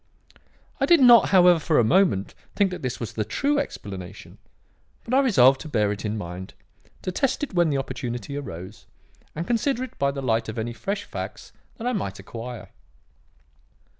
"I 0.79 0.87
did 0.87 0.99
not, 0.99 1.29
however, 1.29 1.59
for 1.59 1.77
a 1.77 1.83
moment, 1.83 2.33
think 2.55 2.71
that 2.71 2.81
this 2.81 2.99
was 2.99 3.13
the 3.13 3.23
true 3.23 3.59
explanation, 3.59 4.39
but 5.03 5.13
I 5.13 5.19
resolved 5.19 5.61
to 5.61 5.69
bear 5.69 5.91
it 5.91 6.03
in 6.03 6.17
mind, 6.17 6.55
to 7.03 7.11
test 7.11 7.43
it 7.43 7.53
when 7.53 7.69
the 7.69 7.77
opportunity 7.77 8.35
arose, 8.35 8.87
and 9.35 9.45
consider 9.45 9.83
it 9.83 9.99
by 9.99 10.09
the 10.09 10.23
light 10.23 10.49
of 10.49 10.57
any 10.57 10.73
fresh 10.73 11.03
facts 11.03 11.51
that 11.77 11.85
I 11.85 11.93
might 11.93 12.17
acquire. 12.17 12.69